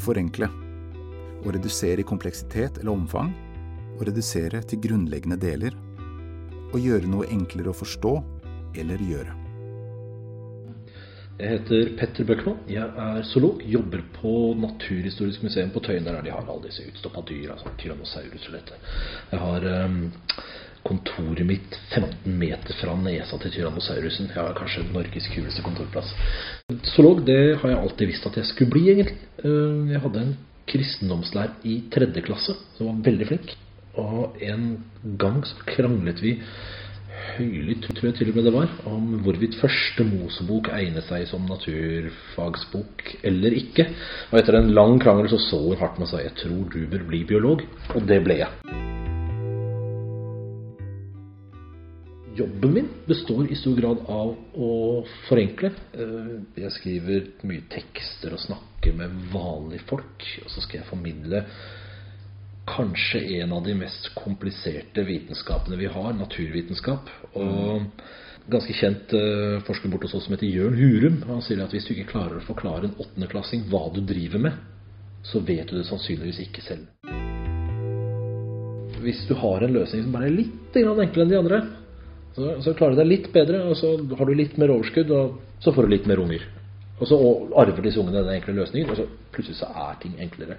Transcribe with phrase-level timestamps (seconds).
[0.00, 0.46] Å forenkle.
[1.44, 3.34] Å redusere i kompleksitet eller omfang.
[4.00, 5.76] Å redusere til grunnleggende deler.
[6.72, 8.14] Å gjøre noe enklere å forstå
[8.80, 9.34] eller gjøre.
[11.36, 12.62] Jeg heter Petter Bøckmann.
[12.68, 13.60] Jeg er zoolog.
[13.68, 14.32] Jobber på
[14.62, 16.08] Naturhistorisk museum på Tøyen.
[16.08, 17.52] Der er de har alle disse utstoppa dyr.
[17.52, 18.80] Altså Tyrannosaurus og dette.
[19.34, 20.02] Jeg har um,
[20.88, 24.30] kontoret mitt 15 meter fra nesa til tyrannosaurusen.
[24.32, 26.12] Jeg har kanskje Norges kuleste kontorplass.
[26.94, 29.16] Zoolog det har jeg alltid visst at jeg skulle bli, egentlig.
[29.44, 30.36] Uh, jeg hadde en
[30.70, 33.56] kristendomslærer i tredje klasse som var veldig flink.
[34.00, 34.68] Og en
[35.18, 36.36] gang så kranglet vi
[37.36, 41.48] høylytt, tror jeg til og med det var, om hvorvidt første Mosebok egner seg som
[41.50, 43.90] naturfagsbok eller ikke.
[44.30, 46.84] Og etter en lang krangel så så hun hardt med og sa jeg tror du
[46.90, 47.66] bør bli biolog.
[47.94, 49.09] Og det ble jeg.
[52.40, 54.72] Jobben min består i stor grad av å
[55.26, 55.68] forenkle.
[55.92, 56.30] Eh,
[56.62, 60.24] jeg skriver mye tekster og snakker med vanlige folk.
[60.44, 61.42] Og så skal jeg formidle
[62.70, 67.10] kanskje en av de mest kompliserte vitenskapene vi har, naturvitenskap.
[67.34, 67.90] Og
[68.50, 71.18] ganske kjent uh, forsker bort hos oss som heter Jørn Hurum.
[71.28, 74.56] Han sier at hvis du ikke klarer å forklare en åttendeklassing hva du driver med,
[75.26, 76.88] så vet du det sannsynligvis ikke selv.
[79.00, 81.60] Hvis du har en løsning som bare er litt enklere enn de andre,
[82.36, 85.62] så, så klarer du deg litt bedre, og så har du litt mer overskudd, og
[85.62, 86.46] så får du litt mer unger.
[87.00, 87.16] Og så
[87.56, 90.58] arver disse ungene den enkle løsningen, og så plutselig så er ting enklere.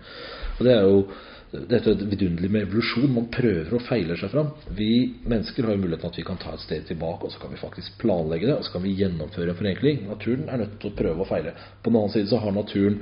[0.58, 1.03] Og det er jo
[1.52, 3.11] dette vidunderlig med evolusjon.
[3.13, 4.53] Man prøver og feiler seg fram.
[4.78, 4.91] Vi
[5.30, 7.61] mennesker har jo muligheten at vi kan ta et sted tilbake, og så kan vi
[7.61, 10.02] faktisk planlegge det, og så kan vi gjennomføre en forenkling.
[10.09, 11.53] Naturen er nødt til å prøve og feile.
[11.83, 13.02] På den annen side så har naturen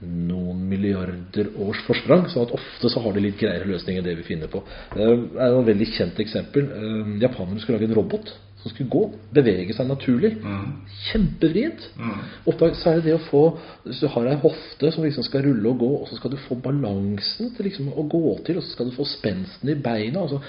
[0.00, 4.18] noen milliarder års forsprang, så at ofte så har de litt greiere løsninger enn det
[4.20, 4.62] vi finner på.
[4.94, 6.68] Det er et veldig kjent eksempel.
[6.70, 9.02] Eh, japanerne skulle lage en robot som skulle gå,
[9.34, 10.32] bevege seg naturlig.
[10.42, 10.70] Mm.
[11.08, 11.84] Kjempevrient.
[11.98, 12.14] Mm.
[12.50, 13.42] Ofte så er det det å få
[13.84, 16.38] Hvis du har ei hofte som liksom skal rulle og gå, og så skal du
[16.42, 20.24] få balansen til liksom å gå til, og så skal du få spensten i beina
[20.24, 20.40] altså,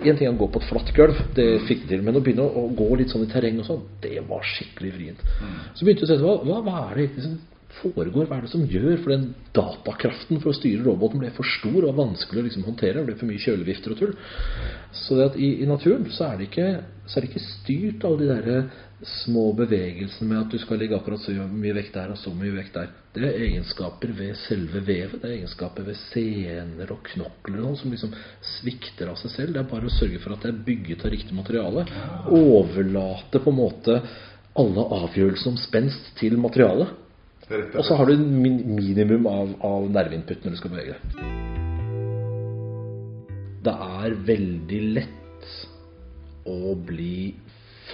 [0.00, 1.68] En ting er å gå på et flatt gulv, det mm.
[1.68, 3.84] fikk de til, men å begynne å, å, gå litt sånn i terreng og sånn,
[4.02, 5.22] det var skikkelig vrient.
[5.38, 5.54] Mm.
[5.76, 7.38] Så begynte jeg å se hva, hva er det liksom,
[7.78, 8.26] foregår?
[8.28, 8.96] Hva er det som gjør?
[9.02, 13.00] For den datakraften for å styre roboten ble for stor og vanskelig å liksom håndtere.
[13.00, 14.14] Det ble for mye kjølevifter og tull.
[14.96, 16.68] Så i, i, naturen så er, ikke,
[17.06, 18.86] så er det ikke styrt alle de der
[19.22, 22.56] små bevegelsene med at du skal ligge akkurat så mye vekt der og så mye
[22.56, 22.88] vekt der.
[23.14, 25.20] Det er egenskaper ved selve vevet.
[25.20, 28.14] Det er egenskaper ved sener og knokler og som liksom
[28.58, 29.54] svikter av seg selv.
[29.54, 31.86] Det er bare å sørge for at det er bygget av riktig materiale.
[32.34, 34.00] Overlate på en måte
[34.58, 36.90] alle avgjørelser om spenst til materialet.
[37.48, 41.36] Og så har du min minimum av, av nerveinput når du skal bevege deg.
[43.64, 45.54] Det er veldig lett
[46.48, 47.32] å bli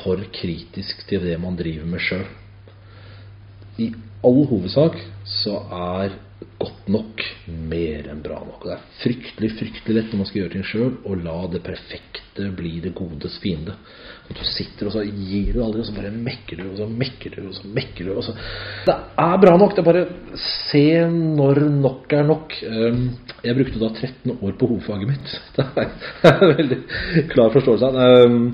[0.00, 2.26] for kritisk til det man driver med sjøl.
[3.78, 3.92] I
[4.26, 4.98] all hovedsak
[5.28, 6.18] så er
[6.60, 7.22] godt nok
[7.70, 8.64] mer enn bra nok.
[8.64, 11.62] Og Det er fryktelig fryktelig lett når man skal gjøre ting sjøl, å la det
[11.64, 13.76] perfekte bli det godes fiende.
[14.24, 16.86] At du sitter og så gir du aldri, og så bare mekker du, og så
[16.88, 18.12] mekker du, og så mekker du.
[18.24, 18.36] Så.
[18.86, 19.74] Det er bra nok.
[19.74, 20.04] Det er bare
[20.44, 22.56] se når nok er nok.
[22.68, 23.02] Ehm,
[23.44, 25.34] jeg brukte da 13 år på hovedfaget mitt.
[25.56, 26.80] Det er en veldig
[27.30, 28.46] klar forståelse ehm,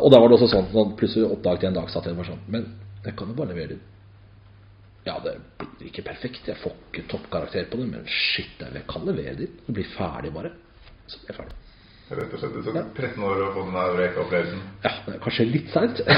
[0.00, 2.28] Og da var det også sånn at plutselig oppdaget jeg en dag satt jeg var
[2.28, 2.64] sånn Men
[3.04, 3.82] jeg kan jo bare levere det
[5.06, 5.36] ja, det
[5.90, 6.48] ikke perfekt.
[6.50, 9.62] Jeg får ikke toppkarakter på det, men shit, jeg kan levere dit.
[9.66, 10.50] Blir ferdig, bare.
[11.06, 11.56] Så blir jeg ferdig.
[12.06, 12.54] Rett og slett.
[12.54, 14.60] Det tok 13 år å få den eureka-opplevelsen?
[14.84, 15.98] Ja, det er kanskje litt seint.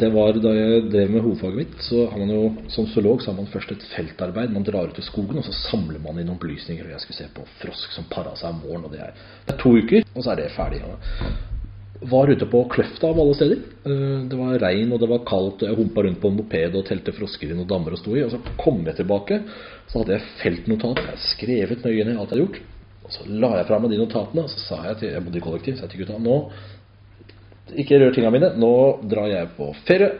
[0.00, 2.42] det var Da jeg drev med hovedfaget mitt, så har man jo
[2.72, 4.52] som zoolog så har man først et feltarbeid.
[4.52, 6.84] Man drar ut i skogen, og så samler man inn opplysninger.
[6.84, 9.12] Og jeg skulle se på frosk som para seg om våren, og det er,
[9.46, 10.84] det er to uker, og så er det ferdig
[12.00, 13.58] var ute på Kløfta av alle steder.
[13.86, 16.86] Eh, det var regn og det var kaldt, jeg humpa rundt på en moped og
[16.88, 18.24] telte frosker i noen dammer og sto i.
[18.26, 19.40] Og så kom jeg tilbake,
[19.88, 21.02] så hadde jeg feltnotat.
[21.12, 22.62] Jeg skrevet nøye ned alt jeg hadde gjort.
[23.06, 25.38] Og så la jeg fra meg de notatene, og så sa jeg til Jeg bodde
[25.38, 26.38] i kollektiv, sa jeg til gutta nå
[27.82, 28.50] Ikke rør tingene mine.
[28.58, 28.72] Nå
[29.06, 30.10] drar jeg på ferie,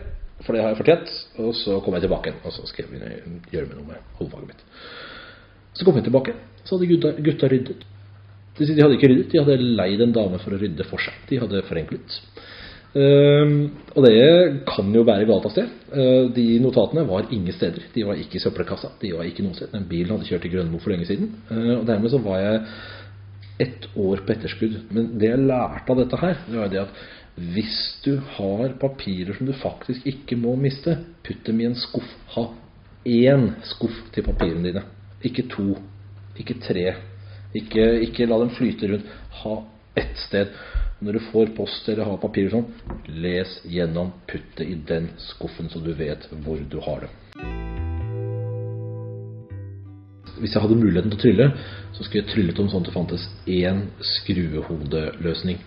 [0.44, 1.12] for det har jeg fortjent.
[1.43, 3.20] Og så kommer jeg tilbake, og så skal jeg
[3.52, 4.64] gjøre med noe med hovedfaget mitt.
[5.76, 6.32] Så kom jeg tilbake,
[6.64, 7.84] så hadde gutta, gutta ryddet.
[8.56, 11.17] De hadde ikke ryddet, de hadde leid en dame for å rydde for seg.
[11.29, 12.20] De hadde forenklet.
[12.97, 14.20] Uh, og det
[14.70, 15.73] kan jo være galt av sted.
[15.93, 17.91] Uh, de notatene var ingen steder.
[17.93, 18.94] De var ikke i søppelkassa.
[19.03, 19.69] De var ikke noen sted.
[19.75, 21.35] Den bilen hadde kjørt til Grønmo for lenge siden.
[21.50, 22.62] Uh, og dermed så var jeg
[23.67, 24.79] ett år på etterskudd.
[24.97, 27.05] Men det jeg lærte av dette her, det var det at
[27.37, 30.94] hvis du har papirer som du faktisk ikke må miste,
[31.25, 32.08] putt dem i en skuff.
[32.32, 32.47] Ha
[33.05, 34.87] én skuff til papirene dine.
[35.25, 35.75] Ikke to.
[36.41, 36.94] Ikke tre
[37.61, 39.12] ikke, ikke, la dem flyte rundt.
[39.43, 39.55] Ha
[39.97, 40.53] ett sted.
[41.00, 42.70] Når du får post eller har papir sånn,
[43.20, 47.11] les gjennom, putt det i den skuffen så du vet hvor du har det.
[50.41, 51.47] Hvis jeg hadde muligheten til å trylle,
[51.97, 53.87] så skulle jeg tryllet om sånn at det fantes én
[54.17, 55.61] skruehodeløsning.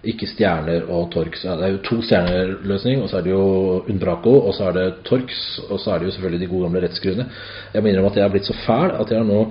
[0.00, 1.42] Ikke stjerner og Torx.
[1.44, 4.86] Det er jo to stjerner-løsning, og så er det jo Unbraco, og så er det
[5.04, 7.26] Torx, og så er det jo selvfølgelig de gode gamle rettskruene.
[7.74, 9.42] Jeg må innrømme at jeg har blitt så fæl at jeg har nå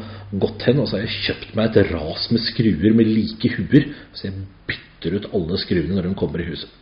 [0.42, 3.92] gått hen og så har jeg kjøpt meg et ras med skruer med like huer,
[4.13, 4.42] så jeg
[4.72, 6.74] bytter ut alle skruene når de kommer i huset.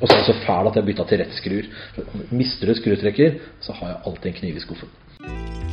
[0.00, 1.70] Og så er jeg så fæl at jeg bytta til rettskruer.
[2.32, 5.63] Mister du skrutrekker, så har jeg alltid en kniv i skuffen.